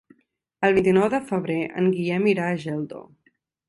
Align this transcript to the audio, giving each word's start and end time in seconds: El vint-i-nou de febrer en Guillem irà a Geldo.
El 0.67 0.73
vint-i-nou 0.77 1.05
de 1.15 1.21
febrer 1.33 1.59
en 1.83 1.93
Guillem 1.99 2.29
irà 2.35 2.51
a 2.53 2.61
Geldo. 2.69 3.09